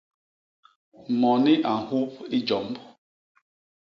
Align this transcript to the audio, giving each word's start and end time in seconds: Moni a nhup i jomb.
Moni 1.19 1.53
a 1.71 1.73
nhup 1.85 2.13
i 2.37 2.39
jomb. 2.47 2.73